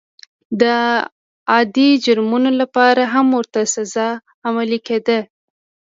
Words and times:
د 0.61 0.63
عادي 1.51 1.89
جرمونو 2.05 2.49
لپاره 2.61 3.03
هم 3.13 3.27
ورته 3.37 3.59
سزا 3.75 4.09
عملي 4.47 4.79
کېده. 4.87 5.19